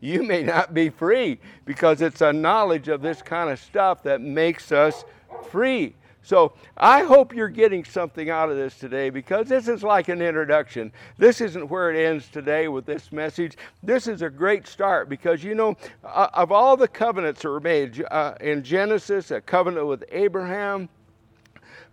you 0.00 0.22
may 0.22 0.42
not 0.42 0.74
be 0.74 0.90
free 0.90 1.38
because 1.64 2.02
it's 2.02 2.20
a 2.20 2.32
knowledge 2.32 2.88
of 2.88 3.00
this 3.00 3.22
kind 3.22 3.50
of 3.50 3.58
stuff 3.58 4.02
that 4.02 4.20
makes 4.20 4.70
us 4.70 5.04
free. 5.50 5.94
So 6.22 6.52
I 6.76 7.04
hope 7.04 7.34
you're 7.34 7.48
getting 7.48 7.84
something 7.84 8.28
out 8.28 8.50
of 8.50 8.56
this 8.56 8.78
today 8.78 9.10
because 9.10 9.48
this 9.48 9.68
is 9.68 9.82
like 9.82 10.08
an 10.08 10.20
introduction. 10.20 10.92
This 11.16 11.40
isn't 11.40 11.68
where 11.68 11.90
it 11.90 11.98
ends 11.98 12.28
today 12.28 12.68
with 12.68 12.84
this 12.84 13.12
message. 13.12 13.56
This 13.82 14.06
is 14.06 14.22
a 14.22 14.28
great 14.28 14.66
start 14.66 15.08
because 15.08 15.42
you 15.42 15.54
know, 15.54 15.76
uh, 16.04 16.28
of 16.34 16.52
all 16.52 16.76
the 16.76 16.88
covenants 16.88 17.42
that 17.42 17.48
were 17.48 17.60
made 17.60 18.04
uh, 18.10 18.34
in 18.40 18.62
Genesis, 18.62 19.30
a 19.30 19.40
covenant 19.40 19.86
with 19.86 20.04
Abraham, 20.10 20.88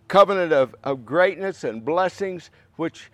covenant 0.08 0.52
of, 0.52 0.74
of 0.84 1.06
greatness 1.06 1.64
and 1.64 1.84
blessings, 1.84 2.50
which 2.76 3.10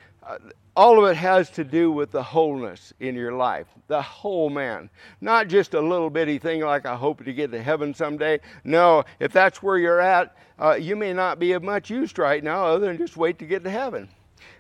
all 0.74 1.02
of 1.02 1.10
it 1.10 1.16
has 1.16 1.50
to 1.50 1.64
do 1.64 1.90
with 1.90 2.10
the 2.10 2.22
wholeness 2.22 2.92
in 3.00 3.14
your 3.14 3.32
life, 3.32 3.66
the 3.88 4.00
whole 4.00 4.48
man. 4.48 4.88
Not 5.20 5.48
just 5.48 5.74
a 5.74 5.80
little 5.80 6.08
bitty 6.08 6.38
thing 6.38 6.62
like 6.62 6.86
I 6.86 6.96
hope 6.96 7.24
to 7.24 7.32
get 7.32 7.52
to 7.52 7.62
heaven 7.62 7.92
someday. 7.92 8.40
No, 8.64 9.04
if 9.20 9.32
that's 9.32 9.62
where 9.62 9.76
you're 9.76 10.00
at, 10.00 10.34
uh, 10.58 10.74
you 10.74 10.96
may 10.96 11.12
not 11.12 11.38
be 11.38 11.52
of 11.52 11.62
much 11.62 11.90
use 11.90 12.16
right 12.16 12.42
now 12.42 12.64
other 12.64 12.86
than 12.86 12.96
just 12.96 13.16
wait 13.16 13.38
to 13.40 13.46
get 13.46 13.64
to 13.64 13.70
heaven. 13.70 14.08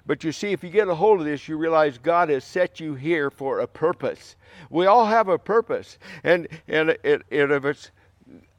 But 0.04 0.24
you 0.24 0.32
see, 0.32 0.52
if 0.52 0.64
you 0.64 0.70
get 0.70 0.88
a 0.88 0.94
hold 0.94 1.20
of 1.20 1.26
this, 1.26 1.48
you 1.48 1.56
realize 1.56 1.96
God 1.96 2.28
has 2.28 2.44
set 2.44 2.80
you 2.80 2.94
here 2.94 3.30
for 3.30 3.60
a 3.60 3.66
purpose. 3.66 4.36
We 4.68 4.86
all 4.86 5.06
have 5.06 5.28
a 5.28 5.38
purpose. 5.38 5.98
And, 6.24 6.48
and 6.66 6.90
it, 6.90 7.00
it, 7.04 7.22
if 7.30 7.64
it's 7.64 7.90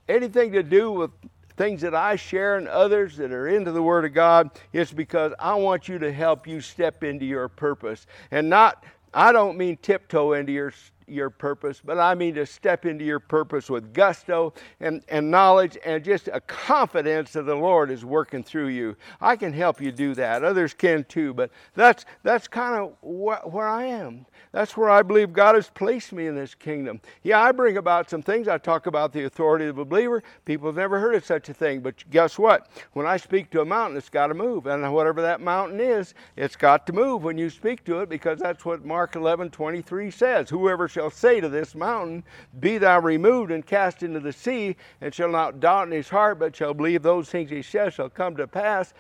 anything 0.08 0.52
to 0.54 0.64
do 0.64 0.92
with 0.92 1.12
things 1.58 1.82
that 1.82 1.96
I 1.96 2.16
share 2.16 2.58
and 2.58 2.68
others 2.68 3.18
that 3.18 3.32
are 3.32 3.48
into 3.48 3.72
the 3.72 3.82
Word 3.82 4.06
of 4.06 4.14
God, 4.14 4.52
is 4.72 4.92
because 4.92 5.34
I 5.40 5.56
want 5.56 5.88
you 5.88 6.00
to 6.00 6.12
help 6.12 6.48
you 6.48 6.62
step 6.62 7.04
into 7.04 7.26
your 7.26 7.48
purpose. 7.48 8.08
And 8.32 8.50
not, 8.50 8.84
I 9.14 9.32
don't 9.32 9.58
mean 9.58 9.78
tiptoe 9.78 10.34
into 10.34 10.52
your 10.52 10.74
your 11.08 11.30
purpose, 11.30 11.82
but 11.84 12.00
I 12.00 12.16
mean 12.16 12.36
to 12.36 12.46
step 12.46 12.86
into 12.86 13.06
your 13.06 13.20
purpose 13.20 13.70
with 13.70 13.94
gusto 13.94 14.54
and, 14.80 15.04
and 15.10 15.30
knowledge 15.30 15.78
and 15.86 16.04
just 16.04 16.30
a 16.32 16.42
confidence 16.42 17.34
that 17.34 17.44
the 17.44 17.56
Lord 17.56 17.92
is 17.92 18.06
working 18.06 18.44
through 18.44 18.68
you. 18.68 18.96
I 19.22 19.36
can 19.36 19.54
help 19.54 19.82
you 19.82 19.92
do 19.92 20.14
that. 20.16 20.44
Others 20.44 20.74
can 20.74 21.04
too, 21.06 21.34
but 21.34 21.52
that's 21.76 22.06
that's 22.24 22.48
kind 22.48 22.76
of 22.76 22.94
wh- 23.02 23.54
where 23.54 23.68
I 23.68 23.86
am. 23.86 24.26
That's 24.52 24.78
where 24.78 24.90
I 24.90 25.02
believe 25.02 25.34
God 25.34 25.56
has 25.56 25.70
placed 25.70 26.14
me 26.14 26.28
in 26.28 26.36
this 26.36 26.54
kingdom. 26.54 27.02
Yeah, 27.24 27.42
I 27.42 27.52
bring 27.52 27.78
about 27.78 28.10
some 28.10 28.22
things. 28.22 28.48
I 28.48 28.60
talk 28.60 28.86
about 28.86 29.12
the 29.12 29.26
authority 29.26 29.66
of 29.66 29.80
a 29.80 29.86
believer. 29.86 30.22
People 30.46 30.68
have 30.68 30.76
never 30.76 31.00
heard 31.00 31.16
of 31.16 31.26
such 31.26 31.50
a 31.50 31.54
thing, 31.54 31.80
but 31.80 31.96
guess 32.12 32.38
what? 32.38 32.70
When 32.94 33.08
I 33.08 33.18
speak 33.18 33.50
to 33.52 33.62
a 33.62 33.66
mountain, 33.66 33.98
it's 33.98 34.10
got 34.10 34.28
to 34.28 34.36
move, 34.36 34.68
and 34.68 34.94
whatever 34.94 35.22
that 35.24 35.42
mountain 35.42 35.80
is, 35.80 36.14
it's 36.36 36.56
got 36.56 36.86
to 36.88 36.94
move 36.94 37.24
when 37.24 37.38
you 37.38 37.50
speak 37.50 37.84
to 37.86 38.00
it 38.02 38.10
because 38.10 38.40
that's 38.40 38.64
what 38.64 38.86
Mark 38.86 39.14
11:23 39.14 40.14
says. 40.14 40.50
Whoever 40.50 40.88
shall 40.94 41.10
say 41.10 41.42
to 41.42 41.50
this 41.50 41.76
mountain, 41.76 42.24
Be 42.60 42.78
thou 42.78 43.00
removed 43.00 43.52
and 43.52 43.66
cast 43.66 44.04
into 44.04 44.20
the 44.20 44.32
sea, 44.32 44.76
and 45.02 45.14
shall 45.14 45.30
not 45.30 45.60
doubt 45.60 45.88
in 45.88 45.94
his 45.94 46.10
heart, 46.10 46.40
but 46.40 46.56
shall 46.56 46.74
believe 46.74 47.02
those 47.02 47.30
things 47.30 47.50
he 47.50 47.62
says 47.62 47.96
shall 47.96 48.10
come 48.10 48.38
to 48.38 48.48
pass, 48.48 48.94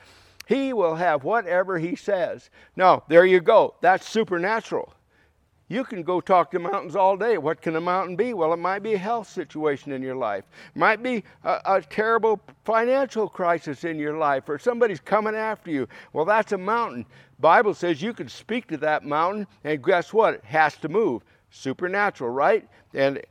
he 0.45 0.73
will 0.73 0.95
have 0.95 1.23
whatever 1.23 1.77
he 1.77 1.95
says. 1.95 2.49
Now, 2.75 3.03
there 3.07 3.25
you 3.25 3.39
go. 3.39 3.75
That's 3.81 4.07
supernatural. 4.07 4.93
You 5.69 5.83
can 5.83 6.03
go 6.03 6.19
talk 6.19 6.51
to 6.51 6.59
mountains 6.59 6.95
all 6.95 7.15
day. 7.15 7.37
What 7.37 7.61
can 7.61 7.75
a 7.75 7.81
mountain 7.81 8.15
be? 8.15 8.33
Well, 8.33 8.53
it 8.53 8.57
might 8.57 8.83
be 8.83 8.93
a 8.93 8.97
health 8.97 9.29
situation 9.29 9.91
in 9.91 10.01
your 10.03 10.15
life. 10.15 10.43
It 10.75 10.77
might 10.77 11.01
be 11.01 11.23
a, 11.43 11.61
a, 11.65 11.81
terrible 11.81 12.41
financial 12.65 13.29
crisis 13.29 13.85
in 13.85 13.97
your 13.97 14.17
life, 14.17 14.49
or 14.49 14.59
somebody's 14.59 14.99
coming 14.99 15.35
after 15.35 15.71
you. 15.71 15.87
Well, 16.11 16.25
that's 16.25 16.51
a 16.51 16.57
mountain. 16.57 17.05
Bible 17.39 17.73
says 17.73 18.01
you 18.01 18.13
can 18.13 18.27
speak 18.27 18.67
to 18.67 18.77
that 18.77 19.03
mountain, 19.05 19.47
and 19.63 19.83
guess 19.83 20.13
what? 20.13 20.35
It 20.35 20.45
has 20.45 20.75
to 20.77 20.89
move 20.89 21.23
supernatural, 21.53 22.31
right? 22.31 22.67
And 22.93 23.21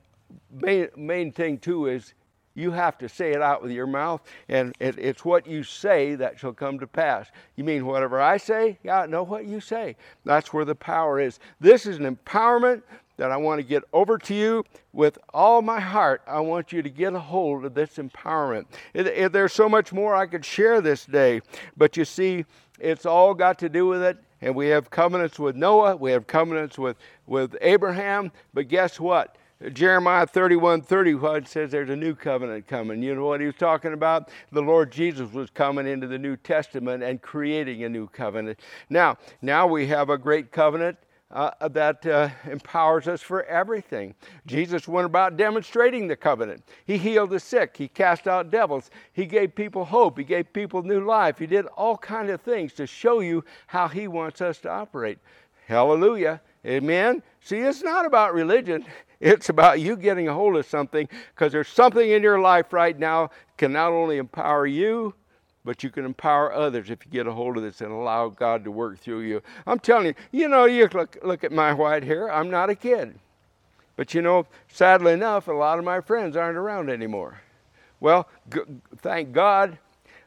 main, 0.50 0.88
main 0.96 1.32
thing 1.32 1.58
too 1.58 1.86
is 1.86 2.14
you 2.54 2.70
have 2.70 2.98
to 2.98 3.08
say 3.08 3.32
it 3.32 3.42
out 3.42 3.62
with 3.62 3.72
your 3.72 3.86
mouth, 3.86 4.22
and 4.48 4.74
it, 4.78 4.98
it's 4.98 5.24
what 5.24 5.46
you 5.46 5.62
say 5.62 6.14
that 6.16 6.38
shall 6.38 6.52
come 6.52 6.78
to 6.78 6.86
pass. 6.86 7.30
You 7.56 7.64
mean 7.64 7.86
whatever 7.86 8.20
I 8.20 8.36
say? 8.36 8.78
Yeah, 8.82 9.06
know 9.06 9.22
what 9.22 9.46
you 9.46 9.60
say. 9.60 9.96
That's 10.24 10.52
where 10.52 10.64
the 10.64 10.74
power 10.74 11.18
is. 11.18 11.40
This 11.60 11.86
is 11.86 11.96
an 11.98 12.16
empowerment 12.16 12.82
that 13.16 13.30
I 13.30 13.36
want 13.36 13.60
to 13.60 13.66
get 13.66 13.84
over 13.92 14.18
to 14.18 14.34
you 14.34 14.64
with 14.92 15.18
all 15.32 15.62
my 15.62 15.80
heart. 15.80 16.22
I 16.26 16.40
want 16.40 16.72
you 16.72 16.82
to 16.82 16.90
get 16.90 17.14
a 17.14 17.18
hold 17.18 17.64
of 17.64 17.74
this 17.74 17.96
empowerment. 17.96 18.66
It, 18.94 19.06
it, 19.06 19.32
there's 19.32 19.52
so 19.52 19.68
much 19.68 19.92
more 19.92 20.14
I 20.14 20.26
could 20.26 20.44
share 20.44 20.80
this 20.80 21.06
day, 21.06 21.40
but 21.76 21.96
you 21.96 22.04
see, 22.04 22.44
it's 22.78 23.06
all 23.06 23.34
got 23.34 23.58
to 23.60 23.68
do 23.68 23.86
with 23.86 24.02
it 24.02 24.18
and 24.42 24.54
we 24.54 24.68
have 24.68 24.90
covenants 24.90 25.38
with 25.38 25.56
Noah, 25.56 25.96
we 25.96 26.10
have 26.10 26.26
covenants 26.26 26.76
with, 26.76 26.96
with 27.26 27.56
Abraham, 27.62 28.32
but 28.52 28.68
guess 28.68 29.00
what? 29.00 29.36
Jeremiah 29.72 30.26
31 30.26 30.82
31 30.82 31.46
says 31.46 31.70
there's 31.70 31.88
a 31.88 31.94
new 31.94 32.16
covenant 32.16 32.66
coming. 32.66 33.00
You 33.00 33.14
know 33.14 33.26
what 33.26 33.40
he 33.40 33.46
was 33.46 33.54
talking 33.54 33.92
about? 33.92 34.28
The 34.50 34.60
Lord 34.60 34.90
Jesus 34.90 35.32
was 35.32 35.50
coming 35.50 35.86
into 35.86 36.08
the 36.08 36.18
New 36.18 36.36
Testament 36.36 37.04
and 37.04 37.22
creating 37.22 37.84
a 37.84 37.88
new 37.88 38.08
covenant. 38.08 38.58
Now, 38.90 39.18
now 39.40 39.68
we 39.68 39.86
have 39.86 40.10
a 40.10 40.18
great 40.18 40.50
covenant 40.50 40.98
uh, 41.32 41.68
that 41.68 42.04
uh, 42.06 42.28
empowers 42.50 43.08
us 43.08 43.22
for 43.22 43.44
everything. 43.44 44.14
Jesus 44.46 44.86
went 44.86 45.06
about 45.06 45.36
demonstrating 45.36 46.06
the 46.06 46.16
covenant. 46.16 46.62
He 46.84 46.98
healed 46.98 47.30
the 47.30 47.40
sick. 47.40 47.76
He 47.76 47.88
cast 47.88 48.28
out 48.28 48.50
devils. 48.50 48.90
He 49.12 49.26
gave 49.26 49.54
people 49.54 49.84
hope. 49.84 50.18
He 50.18 50.24
gave 50.24 50.52
people 50.52 50.82
new 50.82 51.04
life. 51.04 51.38
He 51.38 51.46
did 51.46 51.66
all 51.76 51.96
kind 51.96 52.30
of 52.30 52.40
things 52.42 52.72
to 52.74 52.86
show 52.86 53.20
you 53.20 53.44
how 53.66 53.88
He 53.88 54.08
wants 54.08 54.40
us 54.40 54.58
to 54.60 54.70
operate. 54.70 55.18
Hallelujah. 55.66 56.40
Amen. 56.66 57.22
See, 57.40 57.58
it's 57.58 57.82
not 57.82 58.06
about 58.06 58.34
religion. 58.34 58.84
It's 59.22 59.50
about 59.50 59.78
you 59.78 59.96
getting 59.96 60.26
a 60.26 60.34
hold 60.34 60.56
of 60.56 60.66
something 60.66 61.08
because 61.32 61.52
there's 61.52 61.68
something 61.68 62.10
in 62.10 62.24
your 62.24 62.40
life 62.40 62.72
right 62.72 62.98
now 62.98 63.30
can 63.56 63.72
not 63.72 63.92
only 63.92 64.16
empower 64.16 64.66
you, 64.66 65.14
but 65.64 65.82
you 65.82 65.90
can 65.90 66.04
empower 66.04 66.52
others 66.52 66.90
if 66.90 67.04
you 67.04 67.10
get 67.10 67.26
a 67.26 67.32
hold 67.32 67.56
of 67.56 67.62
this 67.62 67.80
and 67.80 67.92
allow 67.92 68.28
God 68.28 68.64
to 68.64 68.70
work 68.70 68.98
through 68.98 69.20
you. 69.20 69.42
I'm 69.66 69.78
telling 69.78 70.06
you, 70.06 70.14
you 70.32 70.48
know, 70.48 70.64
you 70.64 70.88
look, 70.92 71.16
look 71.22 71.44
at 71.44 71.52
my 71.52 71.72
white 71.72 72.04
hair. 72.04 72.32
I'm 72.32 72.50
not 72.50 72.70
a 72.70 72.74
kid. 72.74 73.18
But 73.96 74.14
you 74.14 74.22
know, 74.22 74.46
sadly 74.68 75.12
enough, 75.12 75.48
a 75.48 75.52
lot 75.52 75.78
of 75.78 75.84
my 75.84 76.00
friends 76.00 76.36
aren't 76.36 76.58
around 76.58 76.90
anymore. 76.90 77.40
Well, 78.00 78.28
g- 78.52 78.60
thank 78.98 79.32
God 79.32 79.78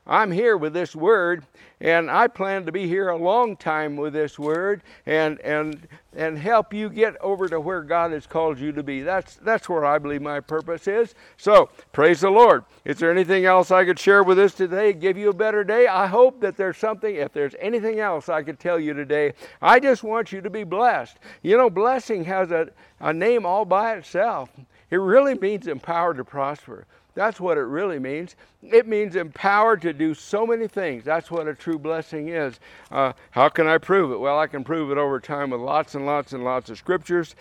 I'm 0.08 0.32
here 0.32 0.56
with 0.56 0.74
this 0.74 0.96
word, 0.96 1.46
and 1.82 2.12
I 2.12 2.28
plan 2.28 2.66
to 2.68 2.72
be 2.72 2.88
here 2.88 3.10
a 3.10 3.18
long 3.18 3.58
time 3.58 3.96
with 3.96 4.14
this 4.14 4.38
word 4.38 4.84
and 5.08 5.40
and 5.42 5.88
and 6.16 6.38
help 6.38 6.74
you 6.74 6.90
get 6.90 7.18
over 7.22 7.50
to 7.50 7.60
where 7.60 7.82
God 7.82 8.12
has 8.12 8.28
called 8.28 8.60
you 8.60 8.72
to 8.74 8.84
be. 8.84 9.02
That's 9.02 9.36
that's 9.38 9.68
where 9.68 9.84
I 9.84 9.98
believe 9.98 10.22
my 10.22 10.42
purpose 10.42 10.88
is. 10.88 11.16
So 11.38 11.70
praise 11.92 12.22
the 12.22 12.30
Lord. 12.30 12.66
Is 12.86 12.98
there 13.00 13.12
anything 13.12 13.46
else 13.46 13.72
I 13.72 13.84
could 13.84 13.98
share 13.98 14.22
with 14.22 14.38
us 14.38 14.54
today? 14.54 14.94
Give 14.94 15.18
you 15.18 15.30
a 15.30 15.34
better 15.34 15.64
day? 15.64 15.88
I 15.88 16.06
hope 16.06 16.40
that 16.42 16.56
there's 16.56 16.78
something. 16.78 17.16
If 17.16 17.34
there's 17.34 17.56
anything 17.60 18.00
else 18.00 18.30
I 18.30 18.44
could 18.44 18.60
tell 18.60 18.80
you 18.80 18.94
today, 18.94 19.34
I 19.60 19.80
just 19.80 20.04
want 20.04 20.32
you 20.32 20.40
to 20.42 20.50
be 20.52 20.64
blessed. 20.64 21.18
You 21.42 21.58
know, 21.58 21.70
blessing 21.72 22.26
has 22.26 22.52
a, 22.52 22.70
a 23.00 23.12
name 23.12 23.44
all 23.46 23.66
by 23.66 23.96
itself. 23.96 24.52
It 24.92 24.98
really 24.98 25.34
means 25.34 25.66
empowered 25.66 26.18
to 26.18 26.24
prosper. 26.24 26.86
That's 27.16 27.40
what 27.40 27.58
it 27.58 27.62
really 27.62 27.98
means. 27.98 28.36
It 28.62 28.88
means 28.88 29.16
empowered 29.16 29.82
to 29.84 29.94
do 29.94 30.14
so 30.14 30.46
many 30.46 30.68
things. 30.68 31.06
That's 31.06 31.32
what 31.32 31.48
a 31.48 31.56
true 31.56 31.80
blessing 31.80 32.28
is. 32.28 32.60
Uh, 32.92 33.14
how 33.32 33.48
can 33.48 33.68
I 33.68 33.78
prove 33.78 34.12
it? 34.12 34.20
Well, 34.20 34.38
I 34.38 34.48
can 34.48 34.66
prove 34.66 34.92
it 34.92 34.98
over 34.98 35.22
time 35.22 35.50
with 35.50 35.62
lots 35.62 35.96
and 35.96 36.06
lots 36.06 36.34
and 36.34 36.44
lots 36.44 36.70
of 36.70 36.78
scriptures. 36.78 37.36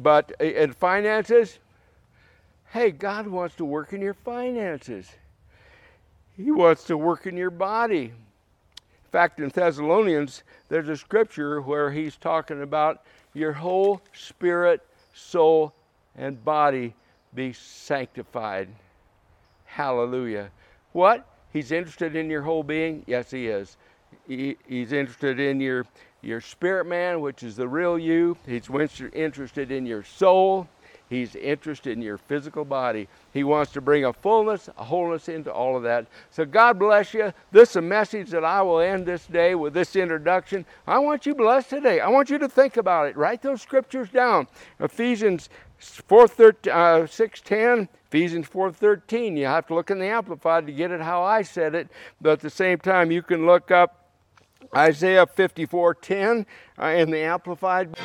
But 0.00 0.32
in 0.40 0.72
finances, 0.72 1.58
hey, 2.72 2.90
God 2.90 3.26
wants 3.26 3.56
to 3.56 3.64
work 3.66 3.92
in 3.92 4.00
your 4.00 4.14
finances, 4.14 5.10
He 6.36 6.50
wants 6.50 6.84
to 6.84 6.96
work 6.96 7.26
in 7.26 7.36
your 7.36 7.50
body. 7.50 8.04
In 8.04 9.12
fact, 9.12 9.40
in 9.40 9.48
Thessalonians, 9.48 10.44
there's 10.68 10.88
a 10.88 10.96
scripture 10.96 11.60
where 11.60 11.90
he's 11.90 12.16
talking 12.16 12.62
about 12.62 13.02
your 13.34 13.52
whole 13.52 14.00
spirit, 14.12 14.86
soul, 15.14 15.74
and 16.16 16.42
body 16.44 16.94
be 17.34 17.52
sanctified. 17.52 18.68
Hallelujah. 19.70 20.50
What? 20.92 21.26
He's 21.52 21.72
interested 21.72 22.16
in 22.16 22.28
your 22.28 22.42
whole 22.42 22.62
being? 22.62 23.04
Yes, 23.06 23.30
he 23.30 23.46
is. 23.46 23.76
He, 24.26 24.56
he's 24.68 24.92
interested 24.92 25.38
in 25.38 25.60
your, 25.60 25.86
your 26.22 26.40
spirit 26.40 26.86
man, 26.86 27.20
which 27.20 27.42
is 27.42 27.56
the 27.56 27.68
real 27.68 27.98
you. 27.98 28.36
He's 28.46 28.68
interested 29.12 29.70
in 29.70 29.86
your 29.86 30.02
soul. 30.02 30.68
He's 31.08 31.34
interested 31.34 31.96
in 31.96 32.02
your 32.02 32.18
physical 32.18 32.64
body. 32.64 33.08
He 33.32 33.42
wants 33.42 33.72
to 33.72 33.80
bring 33.80 34.04
a 34.04 34.12
fullness, 34.12 34.68
a 34.78 34.84
wholeness 34.84 35.28
into 35.28 35.52
all 35.52 35.76
of 35.76 35.82
that. 35.84 36.06
So 36.30 36.44
God 36.44 36.78
bless 36.78 37.14
you. 37.14 37.32
This 37.50 37.70
is 37.70 37.76
a 37.76 37.82
message 37.82 38.30
that 38.30 38.44
I 38.44 38.62
will 38.62 38.78
end 38.78 39.06
this 39.06 39.26
day 39.26 39.56
with 39.56 39.74
this 39.74 39.96
introduction. 39.96 40.64
I 40.86 40.98
want 41.00 41.26
you 41.26 41.34
blessed 41.34 41.70
today. 41.70 41.98
I 41.98 42.08
want 42.08 42.30
you 42.30 42.38
to 42.38 42.48
think 42.48 42.76
about 42.76 43.08
it. 43.08 43.16
Write 43.16 43.42
those 43.42 43.60
scriptures 43.60 44.08
down. 44.08 44.46
Ephesians 44.78 45.48
4, 45.78 46.28
13, 46.28 46.72
uh, 46.72 47.06
6, 47.06 47.40
10, 47.40 47.88
Ephesians 48.10 48.48
4.13. 48.48 49.38
You 49.38 49.46
have 49.46 49.68
to 49.68 49.74
look 49.74 49.88
in 49.88 50.00
the 50.00 50.06
Amplified 50.06 50.66
to 50.66 50.72
get 50.72 50.90
it 50.90 51.00
how 51.00 51.22
I 51.22 51.42
said 51.42 51.76
it. 51.76 51.88
But 52.20 52.32
at 52.32 52.40
the 52.40 52.50
same 52.50 52.78
time, 52.78 53.12
you 53.12 53.22
can 53.22 53.46
look 53.46 53.70
up 53.70 54.10
Isaiah 54.74 55.26
54.10 55.26 56.44
uh, 56.76 56.86
in 56.86 57.12
the 57.12 57.18
Amplified. 57.18 57.96